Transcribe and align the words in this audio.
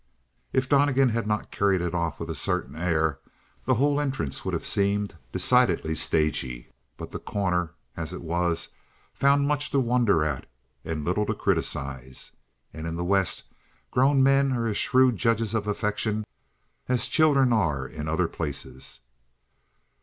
If 0.51 0.67
Donnegan 0.67 1.09
had 1.09 1.27
not 1.27 1.51
carried 1.51 1.79
it 1.79 1.93
off 1.93 2.19
with 2.19 2.31
a 2.31 2.33
certain 2.33 2.75
air, 2.75 3.19
the 3.65 3.75
whole 3.75 4.01
entrance 4.01 4.43
would 4.43 4.55
have 4.55 4.65
seemed 4.65 5.13
decidedly 5.31 5.93
stagey, 5.93 6.69
but 6.97 7.11
The 7.11 7.19
Corner, 7.19 7.75
as 7.95 8.11
it 8.11 8.23
was, 8.23 8.69
found 9.13 9.47
much 9.47 9.69
to 9.69 9.79
wonder 9.79 10.23
at 10.25 10.47
and 10.83 11.05
little 11.05 11.27
to 11.27 11.35
criticize. 11.35 12.31
And 12.73 12.87
in 12.87 12.95
the 12.95 13.05
West 13.05 13.43
grown 13.91 14.23
men 14.23 14.53
are 14.53 14.65
as 14.65 14.77
shrewd 14.77 15.17
judges 15.17 15.53
of 15.53 15.67
affectation 15.67 16.25
as 16.87 17.07
children 17.07 17.53
are 17.53 17.87
in 17.87 18.07
other 18.07 18.27
places. 18.27 19.01